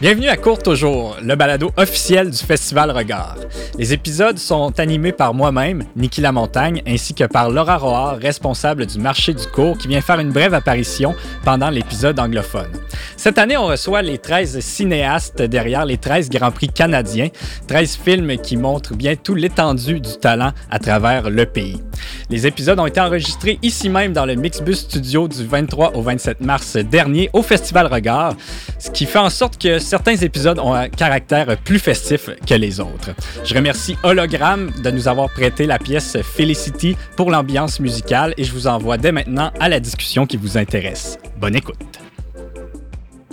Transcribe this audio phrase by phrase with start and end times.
[0.00, 3.36] Bienvenue à Court Toujours, le balado officiel du Festival Regard.
[3.76, 8.98] Les épisodes sont animés par moi-même, Niki Lamontagne, ainsi que par Laura Roard, responsable du
[8.98, 12.70] marché du cours, qui vient faire une brève apparition pendant l'épisode anglophone.
[13.18, 17.28] Cette année, on reçoit les 13 cinéastes derrière les 13 Grands Prix canadiens,
[17.66, 21.82] 13 films qui montrent bien tout l'étendue du talent à travers le pays.
[22.30, 26.40] Les épisodes ont été enregistrés ici même dans le Mixbus Studio du 23 au 27
[26.40, 28.34] mars dernier au Festival Regard,
[28.78, 32.78] ce qui fait en sorte que certains épisodes ont un caractère plus festif que les
[32.78, 33.10] autres.
[33.44, 38.52] Je remercie Hologram de nous avoir prêté la pièce Felicity pour l'ambiance musicale et je
[38.52, 41.18] vous envoie dès maintenant à la discussion qui vous intéresse.
[41.40, 41.89] Bonne écoute.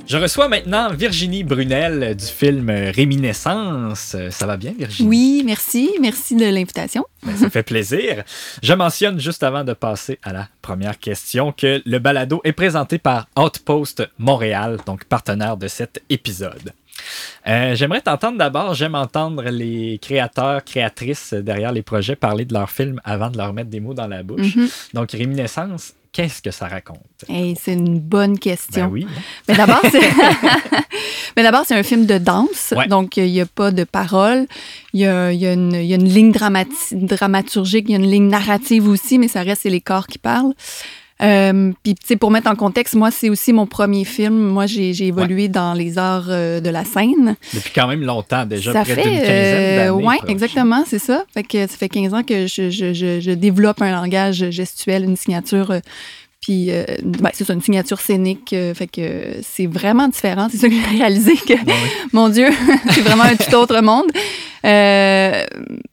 [0.07, 4.15] Je reçois maintenant Virginie Brunel du film Réminiscence.
[4.29, 5.09] Ça va bien, Virginie?
[5.09, 5.91] Oui, merci.
[5.99, 7.05] Merci de l'invitation.
[7.23, 8.23] Ben, ça fait plaisir.
[8.63, 12.99] Je mentionne juste avant de passer à la première question que le balado est présenté
[12.99, 16.71] par Outpost Montréal, donc partenaire de cet épisode.
[17.45, 18.75] Euh, j'aimerais t'entendre d'abord.
[18.75, 23.51] J'aime entendre les créateurs, créatrices derrière les projets parler de leurs films avant de leur
[23.51, 24.55] mettre des mots dans la bouche.
[24.55, 24.69] Mhm.
[24.93, 26.97] Donc, Réminiscence, qu'est-ce que ça raconte?
[27.29, 28.85] Hey, c'est une bonne question.
[28.87, 29.07] Ben oui.
[29.47, 32.87] Mais d'abord, c'est un film de danse, Ouais.
[32.87, 34.47] donc il n'y a pas de parole.
[34.93, 37.91] Il y a, il y a une, il y a une ligne dramati- dramaturgique, il
[37.91, 40.53] y a une ligne narrative aussi, mais ça reste c'est les corps qui parlent.
[41.23, 44.35] Euh, Puis, tu sais, pour mettre en contexte, moi, c'est aussi mon premier film.
[44.37, 47.35] Moi, j'ai évolué dans les arts euh, de la scène.
[47.53, 50.17] Depuis quand même longtemps, déjà ça près fait, d'une quinzaine euh, d'années.
[50.19, 50.29] proche.
[50.29, 51.25] exactement, c'est ça.
[51.33, 55.05] Fait que ça fait 15 ans que je, je, je, je développe un langage gestuel,
[55.05, 55.71] une signature.
[55.71, 55.79] euh,
[56.39, 58.53] puis, euh, ben, c'est ça, une signature scénique.
[58.53, 60.47] euh, fait que c'est vraiment différent.
[60.51, 61.53] C'est ça que j'ai réalisé que,
[62.13, 62.47] mon Dieu,
[62.91, 64.05] c'est vraiment un tout autre monde.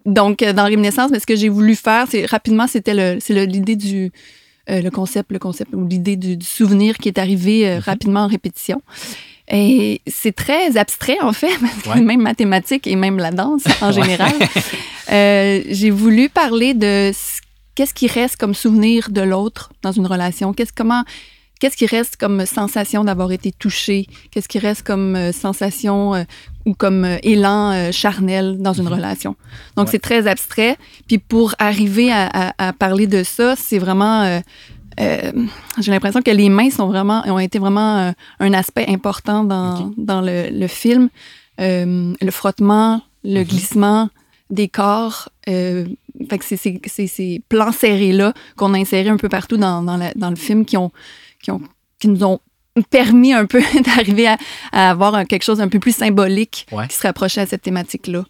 [0.04, 3.16] Donc, dans Réminiscence, mais ce que j'ai voulu faire, c'est rapidement, c'était
[3.46, 4.12] l'idée du.
[4.70, 7.80] Euh, le concept, le concept ou l'idée du, du souvenir qui est arrivé euh, Mhm.
[7.82, 8.80] rapidement en répétition.
[9.48, 11.48] Et c'est très abstrait, en fait,
[11.88, 12.00] Ouais.
[12.00, 14.32] même mathématiques et même la danse en général.
[15.10, 17.40] Euh, j'ai voulu parler de ce-
[17.74, 20.54] qu'est-ce qui reste comme souvenir de l'autre dans une relation?
[20.54, 21.04] Qu'est-ce, comment,
[21.60, 24.06] qu'est-ce qui reste comme sensation d'avoir été touché?
[24.30, 26.24] Qu'est-ce qui reste comme euh, sensation euh,
[26.66, 28.92] ou comme euh, élan charnel dans une Mhm.
[28.92, 29.36] relation?
[29.76, 29.92] Donc, Ouais.
[29.92, 30.76] c'est très abstrait.
[31.06, 34.40] Puis pour arriver à, à- à parler de ça, c'est vraiment...
[34.98, 40.20] j'ai l'impression que les mains sont vraiment, ont été vraiment un aspect important dans, dans
[40.20, 41.08] le, le film.
[41.58, 43.44] Le frottement, le Mhm.
[43.44, 44.08] glissement
[44.50, 45.28] des corps.
[45.46, 49.82] fait que c'est ces- c'est ces plans serrés-là qu'on a insérés un peu partout dans,
[49.82, 50.92] dans, la- dans le film qui, ont,
[51.44, 51.60] qui, ont,
[52.00, 52.40] qui nous ont
[52.90, 54.36] permis un peu d'arriver à,
[54.72, 56.88] à avoir quelque chose un peu plus symbolique Ouais.
[56.88, 58.24] qui se rapprochait à cette thématique-là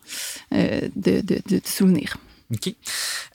[0.52, 2.16] euh, de, de, de, souvenir.
[2.52, 2.74] OK.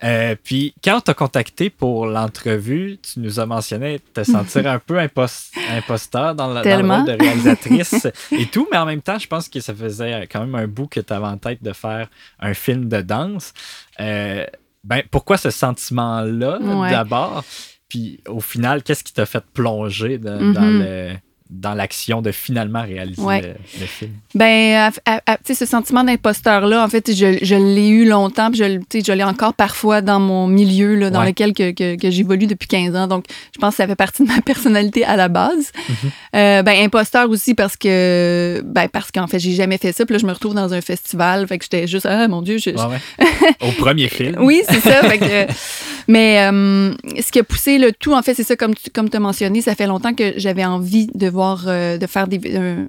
[0.04, 4.78] Euh, puis, quand on t'a contacté pour l'entrevue, tu nous as mentionné te sentir un
[4.78, 9.02] peu impos- imposteur dans, la- dans le rôle de réalisatrice et tout, mais en même
[9.02, 11.64] temps, je pense que ça faisait quand même un bout que tu avais en tête
[11.64, 12.08] de faire
[12.40, 13.52] un film de danse.
[14.00, 14.46] Euh,
[14.84, 16.92] ben, pourquoi ce sentiment-là, Ouais.
[16.92, 17.44] d'abord?
[17.90, 20.54] Puis, au final, qu'est-ce qui t'a fait plonger de- Mhm.
[20.54, 21.10] dans le
[21.52, 23.42] dans l'action de finalement réaliser Ouais.
[23.42, 23.48] le,
[23.80, 24.12] le film?
[24.36, 25.02] Ben, tu
[25.46, 29.24] sais, ce sentiment d'imposteur-là, en fait, je, je l'ai eu longtemps, puis je, je l'ai
[29.24, 31.30] encore parfois dans mon milieu, là, dans Ouais.
[31.30, 33.08] lequel que, que, que j'évolue depuis 15 ans.
[33.08, 35.72] Donc, je pense que ça fait partie de ma personnalité à la base.
[35.90, 35.96] Mhm.
[36.36, 40.06] Euh, ben, imposteur aussi parce que, ben, parce qu'en fait, j'ai jamais fait ça.
[40.06, 41.48] Puis là, je me retrouve dans un festival.
[41.48, 43.26] Fait que j'étais juste, ah, mon Dieu, je, ouais.
[43.62, 44.36] Au premier film.
[44.40, 45.02] oui, c'est ça.
[45.02, 45.52] fait que-
[46.10, 49.10] mais euh, ce qui a poussé le tout, en fait, c'est ça, comme tu comme
[49.14, 52.88] as mentionné, ça fait longtemps que j'avais envie de voir, euh, de faire des, un,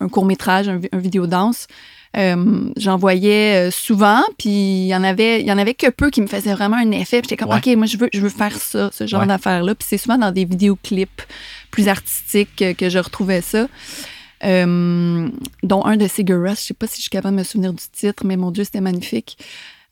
[0.00, 1.66] un, court métrage, un, un vidéo danse.
[2.16, 6.08] Euh, J'en voyais souvent, puis il y en avait, il y en avait que peu
[6.08, 7.20] qui me faisaient vraiment un effet.
[7.20, 7.58] Puis j'étais comme, Ouais.
[7.58, 9.26] ok, moi je veux, je veux faire ça, ce genre Ouais.
[9.26, 9.74] d'affaires-là.
[9.74, 11.20] Puis c'est souvent dans des vidéoclips
[11.70, 13.66] plus artistiques que, que je retrouvais ça.
[14.44, 15.28] Euh,
[15.62, 17.72] dont un de Sigur Rós, je sais pas si je suis capable de me souvenir
[17.74, 19.36] du titre, mais mon Dieu, c'était magnifique.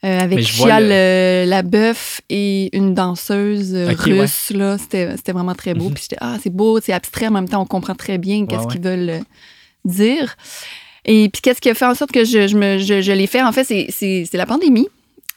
[0.04, 4.50] Euh, avec Mais je vois Chia le- le- la bœuf et une danseuse euh, russe.
[4.54, 5.86] là C'était c'était vraiment très beau.
[5.88, 5.94] Mhm.
[5.94, 8.62] Puis j'étais, ah, c'est beau, c'est abstrait, en même temps, on comprend très bien qu'est-ce
[8.66, 9.21] Ouais, qu'ils veulent euh,
[9.84, 10.36] dire.
[11.06, 13.26] Et puis, qu'est-ce qui a fait en sorte que je, je, me- je, je l'ai
[13.26, 13.42] fait?
[13.42, 14.88] En fait, c'est- c'est c'est la pandémie.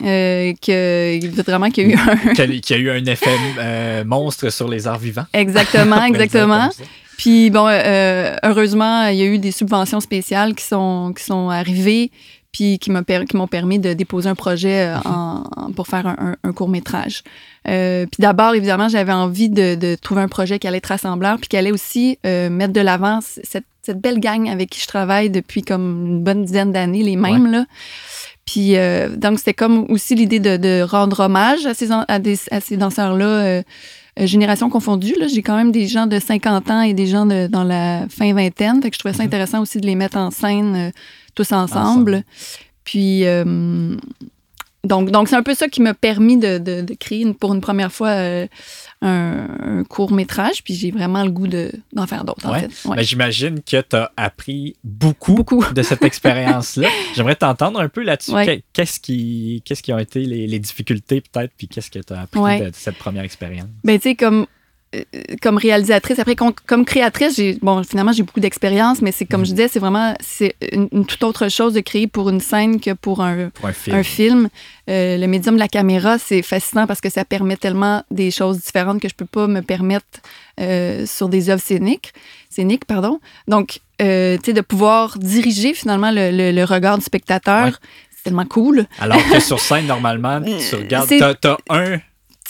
[0.02, 4.04] Euh, que vraiment qu'il y a eu un, Qu'il y a- eu un effet euh,
[4.06, 5.26] monstre sur les arts vivants.
[5.34, 6.70] Exactement, exactement.
[7.18, 11.50] Puis bon, euh, heureusement, il y a eu des subventions spéciales qui sont, qui sont
[11.50, 12.12] arrivées,
[12.52, 16.16] puis qui m'ont per- permis de déposer un projet euh, en- en- pour faire un,
[16.20, 17.24] un- un court métrage.
[17.68, 21.38] Euh, puis d'abord, évidemment, j'avais envie de, de trouver un projet qui allait être rassembleur,
[21.38, 24.88] puis qui allait aussi euh, mettre de l'avant cette, cette belle gang avec qui je
[24.88, 27.66] travaille depuis comme une bonne dizaine d'années, les mêmes, là.
[28.46, 32.18] Puis euh, donc, c'était comme aussi l'idée de, de rendre hommage à ces, en- à
[32.18, 33.62] des- à ces danseurs-là.
[34.18, 35.16] génération confondue.
[35.34, 38.34] J'ai quand même des gens de 50 ans et des gens de, dans la fin
[38.34, 38.82] vingtaine.
[38.82, 39.28] Fait que je trouvais ça Mhm.
[39.28, 40.92] intéressant aussi de les mettre en scène
[41.36, 42.24] tous ensemble.
[42.84, 43.96] Puis, euh,
[44.86, 47.54] donc, donc c'est un peu ça qui m'a permis de, de- de créer une- pour
[47.54, 48.48] une première fois euh,
[49.02, 49.48] un,
[49.80, 50.64] un court métrage.
[50.64, 52.72] Puis j'ai vraiment le goût de- d'en faire d'autres, en fait.
[52.86, 52.96] Ouais.
[52.96, 55.66] Ben, J'imagine que tu as appris beaucoup, Beaucoup.
[55.74, 56.88] de cette expérience-là.
[57.16, 58.32] J'aimerais t'entendre un peu là-dessus.
[58.32, 58.64] Ouais.
[58.72, 62.22] Qu'est-ce qui, qu'est-ce qui ont été les, les difficultés peut-être, puis qu'est-ce que tu as
[62.22, 63.68] appris de, cette première expérience?
[63.84, 64.48] Ben, tu sais, comme,
[65.42, 69.42] comme réalisatrice, après, com- comme créatrice, j'ai, bon, finalement, j'ai beaucoup d'expérience, mais c'est comme
[69.42, 69.46] Mhm.
[69.46, 72.80] je disais, c'est vraiment, c'est une, une toute autre chose de créer pour une scène
[72.80, 73.96] que pour un, Pour un film.
[73.98, 74.50] un film.
[74.90, 78.60] Euh, le médium de la caméra, c'est fascinant parce que ça permet tellement des choses
[78.62, 80.06] différentes que je peux pas me permettre
[80.60, 82.12] euh, sur des œuvres scéniques.
[82.50, 83.20] Scéniques, pardon.
[83.48, 87.72] Donc, euh, tu sais, de pouvoir diriger finalement le, le- le regard du spectateur, Ouais.
[88.10, 88.86] c'est tellement cool.
[89.00, 92.00] Alors que sur scène, normalement, tu regardes, t'as, t'as un.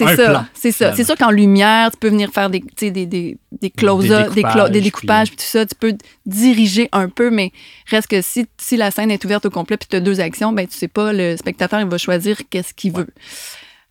[0.08, 0.96] C'est ça, c'est ça.
[0.96, 5.28] C'est sûr qu'en lumière, tu peux venir faire des, des, des, des close-up, des, découpages,
[5.30, 5.66] puis tout ça.
[5.66, 7.52] Tu peux diriger un peu, mais
[7.88, 10.54] reste que si, si la scène est ouverte au complet puis tu as deux actions,
[10.54, 13.08] ben tu sais pas, le spectateur, il va choisir qu'est-ce qu'il veut.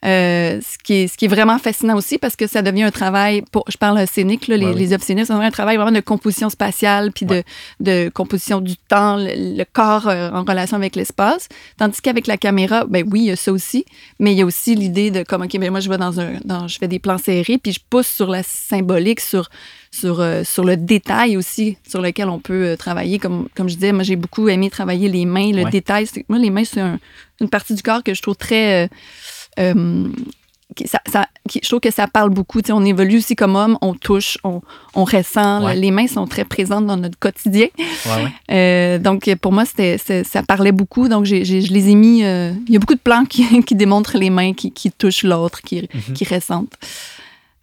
[0.04, 2.92] Euh, ce, qui est, ce qui est vraiment fascinant aussi parce que ça devient un
[2.92, 4.78] travail, pour, je parle scénique, là, les, Ouais, oui.
[4.78, 7.42] les œuvres scéniques, ça devient un travail vraiment de composition spatiale puis de,
[7.80, 11.48] de composition du temps, le, le corps euh, en relation avec l'espace.
[11.78, 13.84] Tandis qu'avec la caméra, ben oui, il y a ça aussi,
[14.20, 16.34] mais il y a aussi l'idée de comme, OK, ben moi, je vais dans un,
[16.44, 19.50] dans, je fais des plans serrés puis je pousse sur la symbolique, sur,
[19.90, 23.18] sur, euh, sur le détail aussi sur lequel on peut travailler.
[23.18, 25.70] Comme, comme je disais, moi, j'ai beaucoup aimé travailler les mains, le Ouais.
[25.70, 26.06] détail.
[26.28, 27.00] Moi, les mains, c'est un-
[27.40, 28.88] une partie du corps que je trouve très...
[29.58, 30.08] euh,
[30.87, 32.60] ça, ça- je trouve que ça parle beaucoup.
[32.70, 34.60] On évolue aussi comme homme, on touche, on,
[34.94, 35.64] on ressent.
[35.64, 35.75] Ouais.
[35.75, 37.69] Les mains sont très présentes dans notre quotidien.
[37.78, 38.32] Ouais, ouais.
[38.50, 41.08] Euh, donc, pour moi, ça parlait beaucoup.
[41.08, 42.22] Donc, je les ai mis.
[42.25, 45.25] euh, il y a beaucoup de plans qui, qui démontrent les mains qui, qui touchent
[45.25, 46.14] l'autre, qui, Mhm.
[46.14, 46.75] qui ressentent.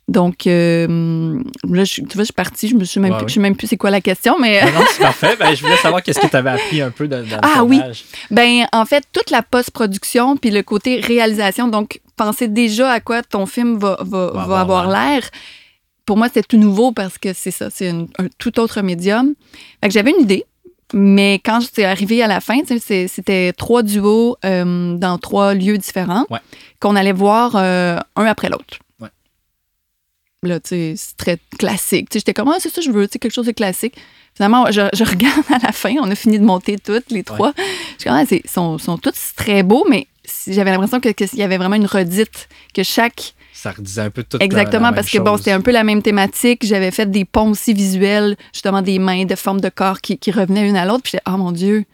[0.08, 2.68] Donc, euh, là, je, tu vois, je suis partie.
[2.68, 3.30] Je me suis même, Ouais, plus, ouais.
[3.30, 4.64] je sais même plus c'est quoi la question, mais.
[4.64, 5.36] Non, non, c'est parfait.
[5.40, 7.82] Ben, je voulais savoir qu'est-ce que tu avais appris un peu dans le Ah oui.
[8.30, 13.24] Ben, en fait, toute la post-production puis le côté réalisation, donc penser déjà à quoi
[13.24, 15.24] ton film va, va, va avoir avoir l'air.
[16.06, 18.06] Pour moi, c'était tout nouveau parce que c'est ça, c'est un
[18.38, 19.34] tout autre médium.
[19.82, 20.46] Fait que j'avais une idée,
[20.94, 25.80] mais quand j'étais arrivée à la fin, c'est- c'était trois duos euh, dans trois lieux
[25.80, 26.38] différents Ouais.
[26.80, 28.78] qu'on allait voir euh, un après l'autre.
[30.46, 32.10] Là, c'est très classique.
[32.10, 33.96] Tu sais, j'étais comme, ah, c'est ça, je veux, tu sais, quelque chose de classique.
[34.36, 37.54] Finalement, je, je regarde à la fin, on a fini de monter toutes, les trois.
[37.58, 37.64] Je
[38.02, 40.08] suis comme, ah, c'est- sont, sont tous très beaux, mais
[40.48, 43.34] j'avais l'impression que- qu'il y avait vraiment une redite, que chaque.
[43.54, 46.02] Ça redisait un peu tout Exactement, la parce que bon, c'était un peu la même
[46.04, 46.66] thématique.
[46.66, 50.32] J'avais fait des ponts aussi visuels, justement des mains, de formes de corps qui, qui
[50.32, 51.02] revenaient une à l'autre.
[51.04, 51.86] Puis j'étais, oh mon Dieu,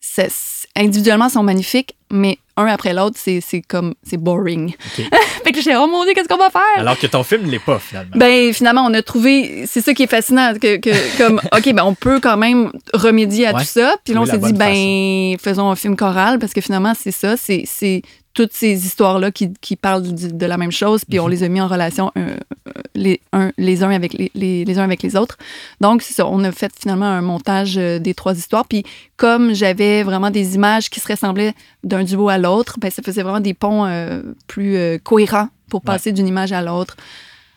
[0.00, 0.30] c'est-
[0.76, 4.74] individuellement, sont magnifiques, mais un après l'autre, c'est c'est comme, c'est boring.
[5.44, 6.62] Fait que j'étais, oh mon Dieu, qu'est-ce qu'on va faire?
[6.76, 8.12] Alors que ton film ne l'est pas, finalement.
[8.16, 11.82] Ben finalement, on a trouvé, c'est ça qui est fascinant, que, que comme ok, ben
[11.84, 13.60] on peut quand même remédier à Ouais.
[13.60, 13.96] tout ça.
[14.04, 17.36] Puis là, on s'est dit ben faisons un film choral parce que finalement c'est ça,
[17.36, 18.02] c'est c'est
[18.34, 21.30] toutes ces histoires là qui, qui parlent du- de la même chose, puis on Mhm.
[21.30, 22.36] les a mis en relation euh,
[22.68, 25.38] euh, les, un, les uns avec les, les, les uns avec les autres.
[25.80, 28.66] Donc ça, on a fait finalement un montage euh, des trois histoires.
[28.66, 28.82] Puis
[29.16, 31.54] comme j'avais vraiment des images qui se ressemblaient
[31.84, 35.80] d'un duo à l'autre, ben ça faisait vraiment des ponts euh, plus euh, cohérents pour
[35.80, 35.86] Ouais.
[35.94, 36.96] passer d'une image à l'autre.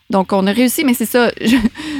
[0.09, 1.29] Donc, on a réussi, mais c'est ça.
[1.41, 1.57] Je,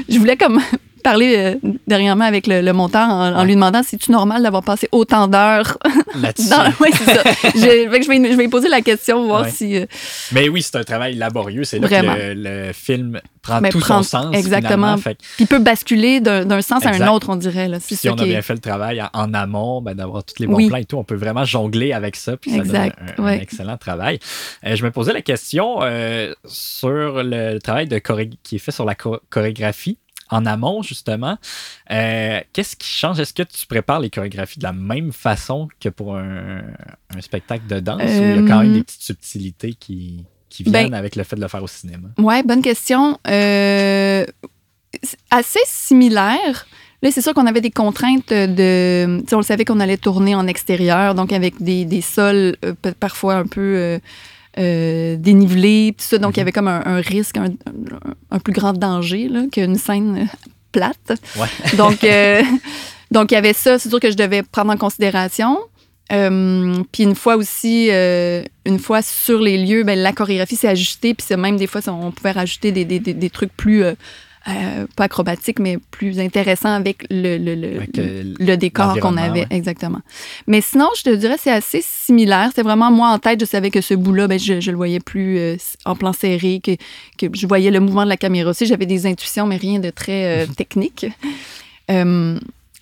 [0.08, 0.62] je voulais comme
[1.02, 3.46] parler euh, dernièrement avec le, le monteur en, en Ouais.
[3.46, 5.78] lui demandant si c'est normal d'avoir passé autant d'heures
[6.22, 6.50] Là-dessus.
[6.50, 6.64] dans.
[6.80, 7.24] Oui, c'est ça.
[7.56, 9.52] Je, fait que je, vais, je vais poser la question, voir Ouais.
[9.52, 9.76] si.
[9.78, 9.86] euh,
[10.32, 11.64] Mais oui, c'est un travail laborieux.
[11.64, 12.16] C'est là Vraiment.
[12.16, 12.34] que le,
[12.68, 14.36] le film prend Mais tout prend- son sens.
[14.36, 14.98] exactement.
[14.98, 17.68] Fait Puis peut basculer d'un sens à un autre, on dirait.
[17.68, 17.80] Là.
[17.80, 20.48] Si ça on a bien est- fait le travail en, amont, ben, d'avoir tous les
[20.48, 20.68] bons Oui.
[20.68, 22.38] plans et tout, on peut vraiment jongler avec ça.
[22.38, 23.42] Puis ça Exact, donne un, un ouais.
[23.42, 24.20] excellent travail.
[24.66, 28.72] Euh, je me posais la question euh, sur le travail de choré- qui est fait
[28.72, 29.98] sur la cho- chorégraphie.
[30.30, 31.38] En amont, justement,
[31.90, 33.20] Euh, qu'est-ce qui change?
[33.20, 36.62] Est-ce que tu prépares les chorégraphies de la même façon que pour un,
[37.16, 40.26] un spectacle de danse ou il y a quand même Euh, des petites subtilités qui,
[40.50, 42.10] qui ben- viennent avec le fait de le faire au cinéma?
[42.18, 43.18] Ouais, bonne question.
[43.28, 44.26] Euh,
[45.32, 46.68] assez similaire.
[47.04, 49.22] Là, c'est sûr qu'on avait des contraintes de.
[49.32, 53.36] On le savait qu'on allait tourner en extérieur, donc avec des, des sols euh, parfois
[53.36, 54.00] un peu
[54.58, 56.18] euh, dénivelés, tout ça.
[56.18, 60.18] Donc, il y avait comme un, un risque, un, plus grand danger là, qu'une scène
[60.18, 60.38] euh,
[60.72, 61.14] plate.
[61.36, 61.48] Ouais.
[61.78, 62.42] Donc, euh,
[63.12, 63.80] donc, il y avait ça.
[63.80, 65.58] C'est sûr que je devais prendre en considération.
[66.12, 70.68] Euh, puis une fois aussi, euh, une fois sur les lieux, ben, la chorégraphie s'est
[70.68, 71.14] ajustée.
[71.14, 73.94] Puis même des fois, on pouvait rajouter des, des, des, des trucs plus euh,
[74.50, 79.18] euh, pas acrobatique, mais plus intéressant avec le, le, le, Avec, euh, le décor qu'on
[79.18, 79.42] avait.
[79.42, 79.48] ouais.
[79.50, 80.00] Exactement.
[80.48, 82.52] Mais sinon, je te dirais, c'est assez similaire.
[82.56, 85.00] C'est vraiment moi en tête, je savais que ce bout-là, ben, je, je le voyais
[85.00, 86.72] plus euh, en plan serré, que,
[87.18, 88.66] que je voyais le mouvement de la caméra aussi.
[88.66, 91.06] J'avais des intuitions, mais rien de très euh, technique.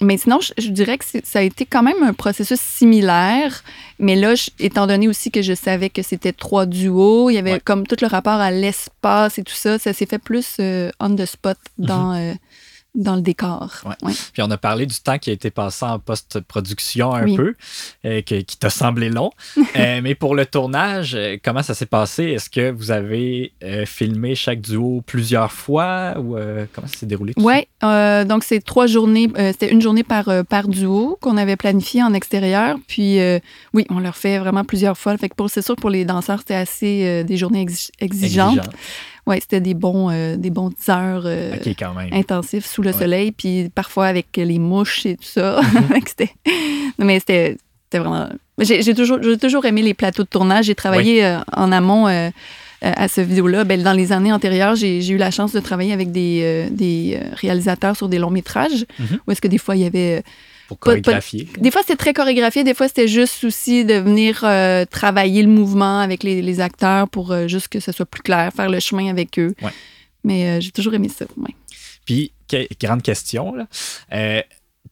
[0.02, 3.64] Mais sinon, je, je dirais que ça a été quand même un processus similaire.
[3.98, 7.38] Mais là, je- étant donné aussi que je savais que c'était trois duos, il y
[7.38, 7.62] avait Ouais.
[7.64, 11.16] comme tout le rapport à l'espace et tout ça, ça s'est fait plus euh, on
[11.16, 12.34] the spot dans, euh,
[12.96, 13.72] dans le décor.
[13.86, 13.96] Ouais.
[14.04, 14.14] Ouais.
[14.34, 17.36] Puis on a parlé du temps qui a été passé en post-production un Oui.
[17.36, 17.54] peu,
[18.06, 19.32] euh, que- qui t'a semblé long.
[19.78, 22.24] Euh, mais pour le tournage, euh, comment ça s'est passé?
[22.24, 26.36] Est-ce que vous avez euh, filmé chaque duo plusieurs fois ou
[26.74, 27.34] comment ça s'est déroulé?
[27.38, 32.14] Oui, donc c'est trois journées, c'était une journée par, par duo qu'on avait planifié en
[32.14, 32.78] extérieur.
[32.88, 33.18] Puis
[33.74, 35.18] oui, on leur fait vraiment plusieurs fois.
[35.18, 38.58] Fait que pour, c'est sûr que pour les danseurs, c'était assez des journées exi- exigeantes.
[38.58, 38.78] Exigeant.
[39.28, 42.10] Oui, c'était des bons, euh, des bons 10 heures euh, Ok, quand même.
[42.14, 42.98] intensifs sous le Ouais.
[43.00, 45.60] soleil, puis parfois avec les mouches et tout ça.
[45.62, 46.00] Mhm.
[47.00, 48.30] Non, mais c'était, c'était vraiment.
[48.60, 50.66] J'ai, toujours, toujours aimé les plateaux de tournage.
[50.66, 52.08] J'ai travaillé euh, en amont.
[52.08, 52.30] euh,
[52.82, 56.12] à ce vidéo-là, ben, dans les années antérieures, j'ai, eu la chance de travailler avec
[56.12, 59.18] des, des réalisateurs sur des longs métrages, Mhm.
[59.26, 60.22] où est-ce que des fois il y avait
[60.68, 61.48] Pour pas- pas- chorégraphier.
[61.58, 62.64] des fois, c'était très chorégraphié.
[62.64, 67.08] Des fois, c'était juste souci de venir euh, travailler le mouvement avec les, les acteurs
[67.10, 69.54] pour euh, juste que ce soit plus clair, faire le chemin avec eux.
[69.62, 69.72] Ouais.
[70.24, 71.26] Mais euh, j'ai toujours aimé ça.
[71.38, 71.54] ouais.
[72.06, 73.68] Puis, que- grande question, là.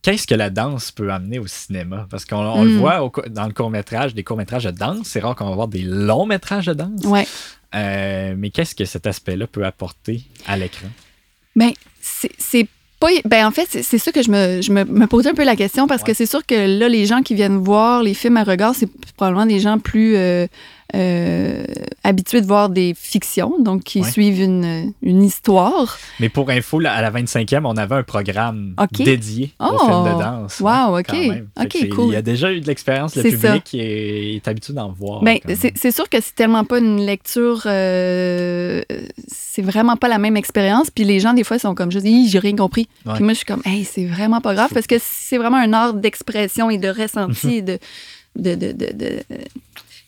[0.01, 2.07] Qu'est-ce que la danse peut amener au cinéma?
[2.09, 2.77] Parce qu'on on le Mm.
[2.77, 5.07] voit au dans le court-métrage, des courts-métrages de danse.
[5.07, 7.05] C'est rare qu'on va voir des longs-métrages de danse.
[7.05, 7.25] Ouais.
[7.73, 10.87] Mais qu'est-ce que cet aspect-là peut apporter à l'écran?
[12.01, 12.67] C'est c'est
[13.05, 13.29] pas.
[13.29, 15.55] Ben, en fait, c'est ça que je me, je me, me posais un peu la
[15.55, 16.07] question parce Ouais.
[16.07, 18.89] que c'est sûr que là, les gens qui viennent voir les films à regard, c'est
[19.17, 20.47] probablement des gens plus euh,
[20.95, 21.63] euh,
[22.03, 24.11] habitués de voir des fictions, donc qui Ouais.
[24.11, 25.97] suivent une, une histoire.
[26.19, 29.77] Mais pour info, là, à la 25e, on avait un programme dédié au Oh!
[29.79, 30.59] film de danse.
[30.59, 31.05] Wow, Ouais, ok.
[31.09, 31.47] quand même.
[31.57, 32.05] Fait Ok, que c'est- cool.
[32.07, 33.59] Il y a déjà eu de l'expérience, le public ça.
[33.59, 35.21] qui est, est habitué d'en voir.
[35.23, 38.81] Ben, c'est c'est sûr que c'est tellement pas une lecture, euh,
[39.27, 40.89] c'est vraiment pas la même expérience.
[40.91, 42.87] Puis les gens, des fois, sont comme juste, Hi, j'ai rien compris.
[43.05, 43.13] Ouais.
[43.15, 45.73] Puis moi, je suis comme, hey, c'est vraiment pas grave parce que c'est vraiment un
[45.73, 47.79] art d'expression et de ressenti et de.
[48.35, 49.19] de, de, de, de-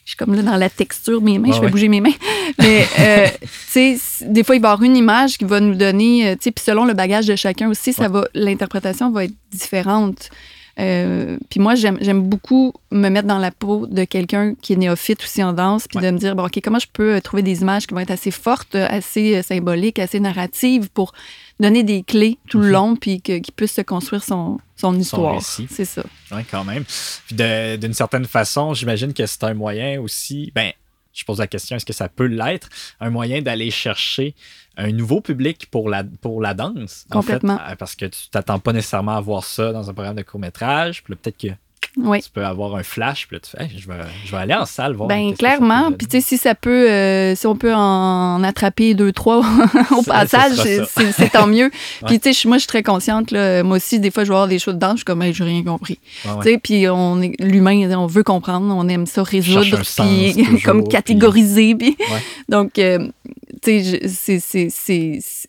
[0.06, 1.72] je suis comme là dans la texture de mes mains, je fais ouais.
[1.72, 2.14] bouger mes mains.
[2.60, 5.74] Mais, euh, tu sais, des fois, il va y avoir une image qui va nous
[5.74, 9.26] donner, euh, tu sais, puis selon le bagage de chacun aussi, ça va, l'interprétation va
[9.26, 10.30] être différente.
[10.78, 15.24] Euh, puis moi, j'aime beaucoup me mettre dans la peau de quelqu'un qui est néophyte
[15.24, 16.06] aussi en danse, puis Ouais.
[16.06, 18.12] de me dire, bon, OK, comment je peux euh, trouver des images qui vont être
[18.12, 21.14] assez fortes, euh, assez symboliques, assez narratives pour
[21.62, 22.72] donner des clés tout le Mhm.
[22.74, 25.42] long, puis que- qu'il puisse se construire son, son histoire.
[25.42, 26.04] C'est ça.
[26.34, 26.84] Oui, quand même.
[27.28, 27.36] Puis
[27.78, 30.52] d'une certaine façon, j'imagine que c'est un moyen aussi.
[30.54, 30.72] Ben,
[31.16, 32.70] je pose la question, est-ce que ça peut l'être?
[33.00, 34.36] Un moyen d'aller chercher
[34.78, 37.06] un nouveau public pour la, pour la danse.
[37.12, 37.60] en fait, Complètement.
[37.70, 41.04] euh, parce que tu t'attends pas nécessairement à voir ça dans un programme de court-métrage.
[41.04, 41.48] Peut-être que
[41.98, 42.22] Oui.
[42.22, 43.28] tu peux avoir un flash.
[43.28, 45.08] Puis là, tu fais, Hey, je, vais, je vais aller en salle voir.
[45.08, 45.92] Ben clairement.
[45.92, 49.38] Puis tu sais, si ça peut, euh, si on peut en attraper deux, trois
[49.98, 50.58] au passage,
[51.16, 51.72] c'est tant mieux.
[52.02, 52.08] Ouais.
[52.08, 53.32] Puis tu sais, moi, je suis très consciente.
[53.32, 55.22] Là, moi aussi, des fois, je vais voir des choses de danse, je suis comme,
[55.22, 56.00] hey, j'ai rien compris.
[56.26, 56.32] Ouais.
[56.44, 60.62] Tu sais, puis on est l'humain, on veut comprendre, on aime ça résoudre, puis toujours,
[60.64, 61.76] comme puis- catégoriser.
[61.76, 62.22] Puis Ouais.
[62.50, 63.08] donc, euh,
[63.62, 64.40] tu sais,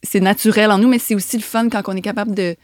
[0.03, 2.57] c'est naturel en nous, mais c'est aussi le fun quand on est capable de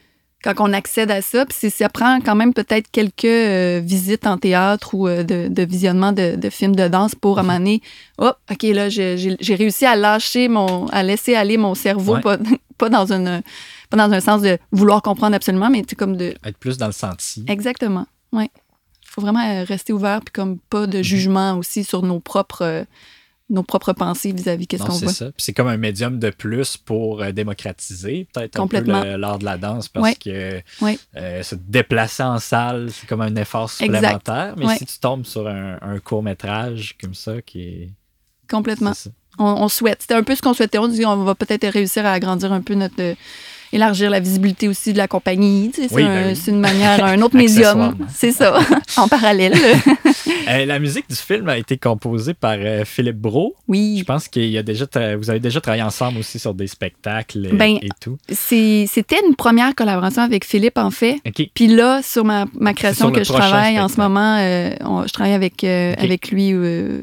[0.43, 4.37] quand on accède à ça, puis ça prend quand même peut-être quelques euh, visites en
[4.37, 7.49] théâtre ou euh, de, de visionnement de, de films de danse pour Mhm.
[7.49, 7.81] à donné,
[8.19, 12.21] oh, OK, là, j'ai réussi à lâcher mon, à laisser aller mon cerveau, Ouais.
[12.21, 12.37] pas,
[12.77, 13.41] pas dans une,
[13.89, 16.77] pas dans un sens de vouloir comprendre absolument, mais tu sais, comme de, Être plus
[16.77, 17.45] dans le senti.
[17.47, 18.49] exactement, ouais.
[19.05, 20.87] Il faut vraiment euh, rester ouvert, puis comme pas Mhm.
[20.87, 22.85] de jugement aussi sur nos propres,
[23.49, 25.13] nos propres pensées vis-à-vis qu'est-ce qu'on c'est voit?
[25.13, 25.25] ça.
[25.25, 29.45] Puis c'est comme un médium de plus pour euh, démocratiser peut-être un peu l'art de
[29.45, 30.15] la danse parce Ouais.
[30.15, 30.97] que Ouais.
[31.17, 34.55] euh, se déplacer en salle, c'est comme un effort supplémentaire.
[34.57, 34.77] Mais Ouais.
[34.77, 37.89] si tu tombes sur un, un court-métrage comme ça qui est...
[38.49, 38.93] Complètement.
[38.93, 39.15] c'est ça.
[39.39, 40.01] on, on souhaite.
[40.01, 40.77] C'était un peu ce qu'on souhaitait.
[40.77, 43.15] On dit on va peut-être réussir à agrandir un peu notre.
[43.73, 45.71] Élargir la visibilité aussi de la compagnie.
[45.73, 46.35] Tu sais, c'est Oui, un, ben oui.
[46.35, 47.95] c'est une manière, un autre médium.
[48.13, 48.59] C'est ça,
[48.97, 49.53] en parallèle.
[50.49, 53.17] Euh, la musique du film a été composée par euh, Philippe.
[53.23, 53.29] Je
[53.69, 56.67] Oui, pense qu'il y a déjà tra- vous avez déjà travaillé ensemble aussi sur des
[56.67, 58.17] spectacles et, Ben, et tout.
[58.29, 61.15] c'était une première collaboration avec Philippe, en fait.
[61.53, 65.13] Puis là, sur ma, ma création que je travaille en ce moment, euh, on- je
[65.13, 66.53] travaille avec, avec lui,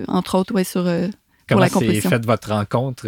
[0.09, 0.87] entre autres, ouais, sur,
[1.49, 3.07] Comment s'est faite votre rencontre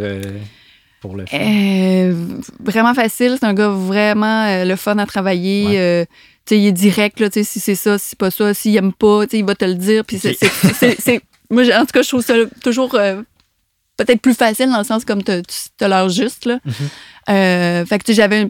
[1.03, 1.43] pour le film?
[1.43, 2.15] Euh,
[2.61, 3.37] vraiment facile.
[3.39, 5.67] C'est un gars vraiment euh, le fun à travailler.
[5.67, 5.79] Ouais.
[5.79, 6.05] Euh,
[6.47, 8.55] tu sais, il est direct, là, tu sais, si c'est ça, si c'est pas ça,
[8.55, 10.05] s'il aime pas, tu sais, il va te le dire.
[10.05, 10.97] Puis c'est- Ok.
[10.99, 12.91] c'est- moi, en tout cas, je trouve ça toujours
[13.97, 16.47] peut-être plus facile dans le sens comme tu as l'air juste.
[16.47, 16.59] Là.
[16.65, 16.73] Mhm.
[17.31, 18.49] Euh, fait que tu sais, j'avais.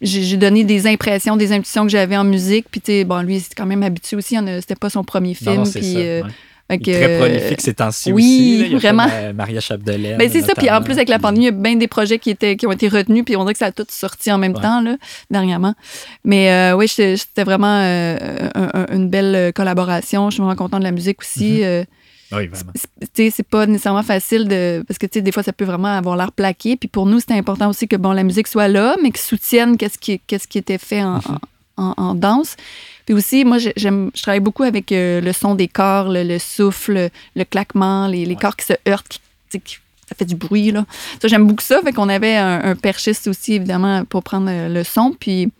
[0.00, 2.66] J'ai donné des impressions, des intuitions que j'avais en musique.
[2.70, 4.36] Puis, tu sais, bon, lui, c'est quand même habitué aussi.
[4.60, 5.62] C'était pas son premier film.
[5.70, 6.28] puis, euh, ouais.
[6.70, 8.58] Fait que, très prolifique ces temps-ci oui, aussi.
[8.60, 8.66] là.
[8.66, 9.06] Il y a vraiment.
[9.12, 10.16] euh, Maria Chapdelaine.
[10.16, 10.54] Ben, c'est ça.
[10.56, 12.66] Puis en plus, avec la pandémie, il y a bien des projets qui, étaient, qui
[12.66, 13.24] ont été retenus.
[13.24, 14.62] Puis on dirait que ça a tout sorti en même Ouais.
[14.62, 14.96] temps, là,
[15.30, 15.74] dernièrement.
[16.24, 18.16] Mais euh, oui, j'étais c'était vraiment euh,
[18.54, 20.30] un- un- une belle collaboration.
[20.30, 21.62] Je suis vraiment contente de la musique aussi.
[22.32, 22.72] Oui, vraiment.
[22.74, 24.82] c'est- tu sais, c'est pas nécessairement facile de.
[24.88, 26.76] Parce que, tu sais, des fois, ça peut vraiment avoir l'air plaqué.
[26.76, 29.76] Puis pour nous, c'était important aussi que, bon, la musique soit là, mais qu'ils soutienne
[29.76, 31.38] qu'est-ce qui, qu'est-ce qui était fait en, Mhm.
[31.76, 32.56] En, en danse.
[33.06, 36.22] Puis aussi, moi, j'ai- j'aime, je travaille beaucoup avec euh, le son des corps, le,
[36.22, 38.40] le souffle, le claquement, les, les Ouais.
[38.40, 39.78] corps qui se heurtent, qui,
[40.08, 40.84] ça fait du bruit, là.
[41.20, 41.80] Ça, j'aime beaucoup ça.
[41.82, 45.14] Fait qu'on avait un, un perchiste aussi, évidemment, pour prendre euh, le son.
[45.18, 45.50] Puis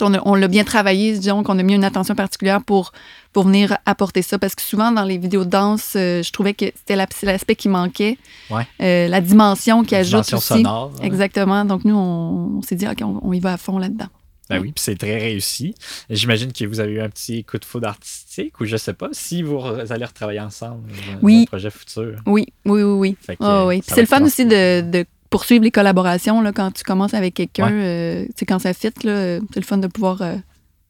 [0.00, 2.92] on, l'a bien travaillé, disons qu'on a mis une attention particulière pour,
[3.32, 4.38] pour venir apporter ça.
[4.38, 7.56] Parce que souvent, dans les vidéos de danse, euh, je trouvais que c'était la- l'aspect
[7.56, 8.16] qui manquait.
[8.50, 8.66] Ouais.
[8.80, 10.46] Euh, la dimension qui ajoute Dimension aussi.
[10.64, 10.92] sonore.
[11.02, 11.64] Exactement.
[11.66, 14.06] Donc, nous, on, on s'est dit, OK, on, on y va à fond là-dedans.
[14.56, 15.74] Ben oui, puis c'est très réussi.
[16.10, 19.08] J'imagine que vous avez eu un petit coup de foudre artistique ou je sais pas
[19.12, 19.58] si vous
[19.90, 21.42] allez retravailler ensemble dans Oui.
[21.42, 22.20] un projet futur.
[22.26, 23.16] Oui, oui, oui, oui.
[23.20, 23.82] Fait que, euh, oui.
[23.86, 27.66] c'est le fun aussi de, poursuivre les collaborations là, quand tu commences avec quelqu'un.
[27.68, 27.72] Ouais.
[27.72, 29.06] euh, quand ça fit, c'est
[29.56, 30.36] le fun de pouvoir euh,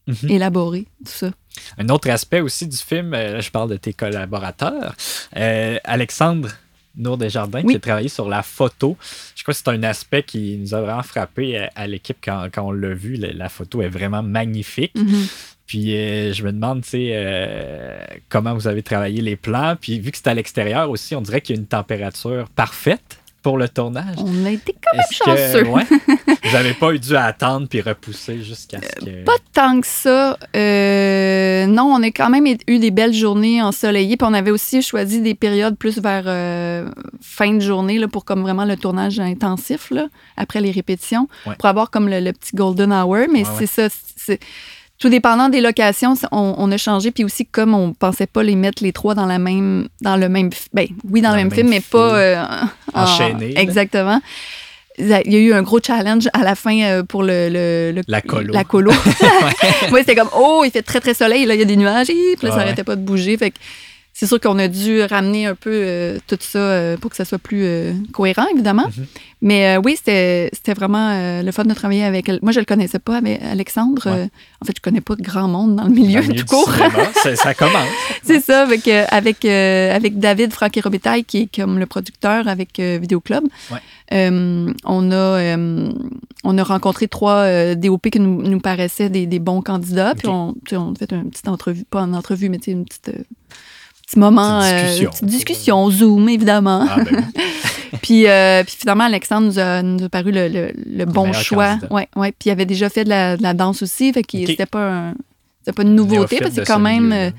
[0.08, 0.30] Mhm.
[0.30, 1.30] élaborer tout ça.
[1.78, 4.96] Un autre aspect aussi du film, euh, je parle de tes collaborateurs.
[5.36, 6.48] Euh, Alexandre
[6.96, 7.72] Nour Desjardins, Oui.
[7.72, 8.96] qui a travaillé sur la photo.
[9.34, 12.48] Je crois que c'est un aspect qui nous a vraiment frappé à, à l'équipe quand,
[12.52, 13.16] quand on l'a vu.
[13.16, 14.92] La, la photo est vraiment magnifique.
[14.94, 15.26] Mhm.
[15.66, 19.74] Puis euh, je me demande, tu sais, euh, comment vous avez travaillé les plans.
[19.80, 23.18] Puis vu que c'est à l'extérieur aussi, on dirait qu'il y a une température parfaite
[23.42, 24.16] pour le tournage.
[24.18, 25.68] On a été quand même Est-ce que, chanceux.
[25.68, 25.84] ouais,
[26.44, 29.24] vous n'avez pas eu dû attendre puis repousser jusqu'à ce que...
[29.24, 30.38] Pas tant que ça.
[30.56, 34.16] Euh, non, on a quand même eu des belles journées ensoleillées.
[34.16, 36.88] Puis on avait aussi choisi des périodes plus vers euh,
[37.20, 40.06] fin de journée là, pour comme vraiment le tournage intensif là,
[40.36, 41.28] après les répétitions.
[41.46, 41.54] Ouais.
[41.58, 43.26] Pour avoir comme le, le petit golden hour.
[43.32, 44.34] Mais Ouais, c'est ça.
[45.02, 47.10] Tout dépendant des locations, on, on a changé.
[47.10, 50.28] Puis aussi, comme on pensait pas les mettre les trois dans la même, dans le
[50.28, 52.44] même, ben oui, dans, le même, film, mais pas euh,
[52.94, 53.60] en- Enchaînés, là.
[53.60, 54.20] Exactement.
[54.98, 58.02] Il y a eu un gros challenge à la fin euh, pour le, le- le-
[58.06, 58.52] La colo.
[58.52, 58.92] La colo.
[59.90, 61.46] Moi, c'était comme, oh, il fait très, très soleil.
[61.46, 62.08] Là, il y a des nuages.
[62.10, 62.62] Hi, Puis là, ça Ouais.
[62.62, 63.36] n'arrêtait pas de bouger.
[63.36, 63.56] Fait que
[64.14, 67.24] c'est sûr qu'on a dû ramener un peu euh, tout ça euh, pour que ça
[67.24, 68.86] soit plus euh, cohérent, évidemment.
[68.86, 69.06] Mhm.
[69.40, 72.38] Mais oui, c'était vraiment le fun de travailler avec elle.
[72.42, 74.06] Moi, je le connaissais pas, avec Alexandre.
[74.06, 74.28] Ouais.
[74.60, 76.44] En fait, je connais pas de grand monde dans le milieu, Dans le milieu tout
[76.44, 76.72] du court.
[76.72, 77.88] cinéma, ça, commence.
[78.22, 82.78] C'est ça, avec, avec, avec David Franck et Robitaille, qui est comme le producteur avec
[82.78, 83.42] Vidéo Club.
[83.72, 83.78] Ouais.
[84.12, 85.56] On, a,
[86.44, 90.14] on a rencontré trois DOP qui nous, nous paraissaient des, des bons candidats.
[90.14, 93.10] Puis on, on a fait une petite entrevue, pas une entrevue, mais une petite.
[94.12, 95.10] Petit moment, euh, discussion.
[95.10, 96.86] petite discussion, Zoom, évidemment.
[96.90, 97.42] Ah, ben oui.
[98.02, 101.70] puis, euh, puis finalement, Alexandre nous a, nous a paru le, le- le bon choix.
[101.70, 101.92] candidat.
[101.92, 102.32] Ouais, ouais.
[102.32, 104.44] Puis il avait déjà fait de la, de la danse aussi, fait que Ok.
[104.46, 105.14] c'était pas, un-
[105.74, 107.12] pas une nouveauté, parce que quand même.
[107.12, 107.30] euh,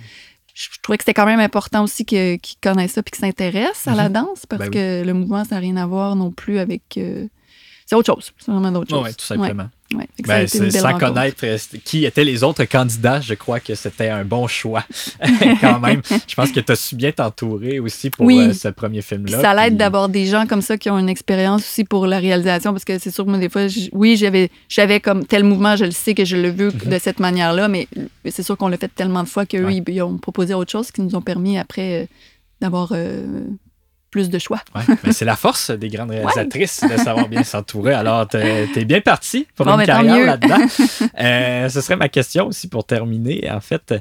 [0.55, 3.25] je, je trouvais que c'était quand même important aussi que- qu'ils connaissent ça puis qu'ils
[3.25, 4.13] s'intéressent à la Mhm.
[4.13, 4.71] danse parce Ben oui.
[4.73, 6.83] que le mouvement, ça n'a rien à voir non plus avec.
[7.85, 8.31] c'est autre chose.
[8.37, 9.17] C'est vraiment d'autres choses.
[9.17, 9.63] tout simplement.
[9.63, 10.07] Ouais, ouais.
[10.25, 10.99] Ben, sans rencontre.
[11.13, 14.83] connaître euh, qui étaient les autres candidats, je crois que c'était un bon choix
[15.61, 16.01] quand même.
[16.27, 18.39] Je pense que tu as su bien t'entourer aussi pour Oui.
[18.39, 19.41] euh, ce premier film-là.
[19.41, 22.19] ça l'aide puis- d'avoir des gens comme ça qui ont une expérience aussi pour la
[22.19, 25.75] réalisation parce que c'est sûr que moi, des fois, oui, j'avais, j'avais comme tel mouvement,
[25.75, 26.91] je le sais que je le veux Mhm.
[26.91, 27.87] de cette manière-là, mais
[28.29, 29.75] c'est sûr qu'on l'a fait tellement de fois qu'eux, Ouais.
[29.87, 32.05] ils, ils ont proposé autre chose qui nous ont permis après euh,
[32.61, 33.25] d'avoir euh,
[34.13, 34.59] plus de choix.
[34.75, 37.95] Ouais, mais c'est la force des grandes réalisatrices de savoir bien s'entourer.
[37.95, 40.67] Alors, t'es t'es bien parti pour Bon, une ben, carrière là-dedans.
[41.19, 43.49] Euh, ce serait ma question aussi pour terminer.
[43.49, 43.95] En fait,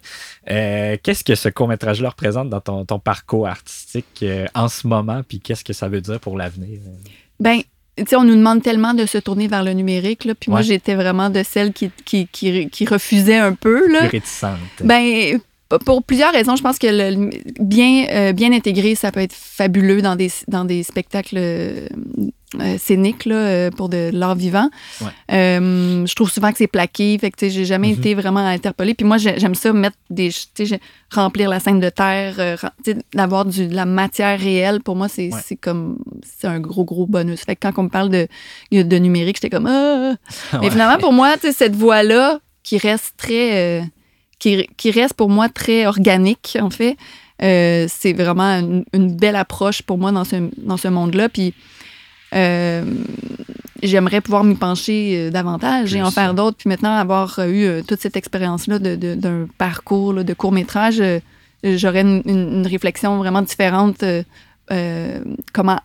[0.51, 5.23] euh, qu'est-ce que ce court-métrage-là représente dans ton, ton parcours artistique euh, en ce moment,
[5.27, 6.79] puis qu'est-ce que ça veut dire pour l'avenir?
[7.41, 7.61] Ben,
[7.97, 10.61] tu sais, on nous demande tellement de se tourner vers le numérique, là, puis moi,
[10.61, 14.01] j'étais vraiment de celles qui, qui, qui, qui refusaient un peu, là.
[14.01, 14.59] Plus réticente.
[14.85, 15.41] Ben,
[15.79, 17.31] pour plusieurs raisons, je pense que le,
[17.61, 21.89] bien, euh, bien intégré, ça peut être fabuleux dans des, dans des spectacles euh,
[22.61, 24.69] euh, scéniques là, euh, pour de l'art vivant.
[25.01, 25.07] Ouais.
[25.33, 27.99] Euh, je trouve souvent que c'est plaqué, fait que j'ai jamais Mhm.
[27.99, 28.93] été vraiment interpellée.
[28.95, 30.31] Puis moi, j'ai- j'aime ça mettre des,
[31.11, 32.35] remplir la scène de terre,
[33.15, 34.81] d'avoir de la matière réelle.
[34.83, 35.57] Pour moi, c'est Ouais.
[35.61, 37.41] comme c'est un gros gros bonus.
[37.41, 38.29] Fait que quand on me parle de,
[38.71, 40.15] de numérique, j'étais comme ah.
[40.53, 40.71] Mais Ouais.
[40.71, 43.83] finalement, pour moi, tu sais, cette voie-là, qui reste très.
[44.43, 46.97] Qui, qui reste pour moi très organique, en fait,
[47.43, 51.29] euh, c'est vraiment une, une belle approche pour moi dans ce, dans ce monde-là.
[51.29, 51.55] Puis.
[52.35, 52.85] euh,
[53.85, 56.57] J'aimerais pouvoir m'y pencher euh, davantage et en faire d'autres.
[56.57, 61.19] Puis maintenant, avoir eu toute cette expérience-là de- de- d'un parcours là, de court-métrage, euh,
[61.65, 64.05] j'aurais une, une- une réflexion vraiment différente
[65.53, 65.81] comment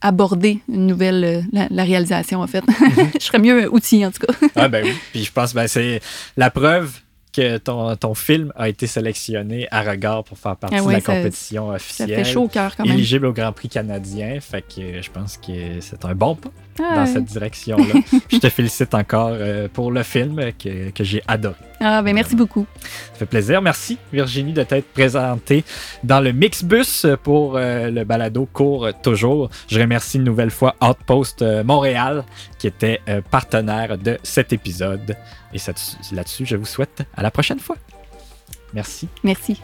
[0.00, 2.64] aborder une nouvelle, la, réalisation, en fait.
[2.66, 3.10] Mhm.
[3.20, 4.32] je serais mieux outillé, en tout cas.
[4.56, 4.92] ah, ben oui.
[5.12, 6.00] Puis je pense que ben, c'est
[6.38, 6.92] la preuve
[7.38, 11.00] que ton, ton, film a été sélectionné à regard pour faire partie ah de la
[11.00, 12.08] compétition officielle.
[12.10, 12.94] Ça fait chaud au cœur quand même.
[12.94, 14.38] Éligible au Grand Prix canadien.
[14.40, 18.00] Fait que je pense que c'est un bon pas dans cette direction-là.
[18.32, 21.56] je te félicite encore euh, pour le film que, que j'ai adoré.
[21.80, 22.66] Ah, ben merci beaucoup.
[22.82, 23.62] Ça fait plaisir.
[23.62, 25.64] Merci, Virginie, de t'être présentée
[26.02, 29.48] dans le Mixbus pour euh, le balado court toujours.
[29.68, 32.24] Je remercie une nouvelle fois Outpost euh, Montréal
[32.58, 35.16] qui était partenaire de cet épisode.
[35.54, 35.58] Et
[36.12, 37.76] là-dessus, je vous souhaite à la prochaine fois.
[38.74, 39.08] Merci.
[39.22, 39.60] Merci.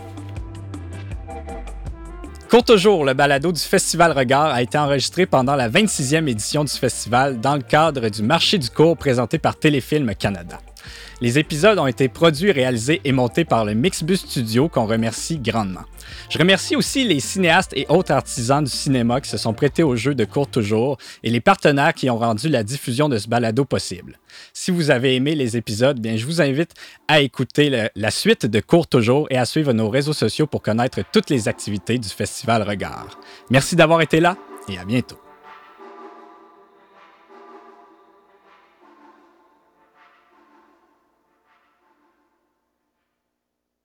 [2.54, 6.72] Court toujours, le balado du Festival Regard a été enregistré pendant la 26e édition du
[6.72, 10.60] festival dans le cadre du marché du cours présenté par Téléfilm Canada.
[11.24, 15.80] Les épisodes ont été produits, réalisés et montés par le Mixbus Studio qu'on remercie grandement.
[16.28, 19.96] Je remercie aussi les cinéastes et autres artisans du cinéma qui se sont prêtés au
[19.96, 23.64] jeu de Court Toujours et les partenaires qui ont rendu la diffusion de ce balado
[23.64, 24.18] possible.
[24.52, 26.74] Si vous avez aimé les épisodes, bien, je vous invite
[27.08, 31.00] à écouter la suite de Court Toujours et à suivre nos réseaux sociaux pour connaître
[31.10, 33.18] toutes les activités du Festival Regard.
[33.48, 34.36] Merci d'avoir été là
[34.68, 35.23] et à bientôt.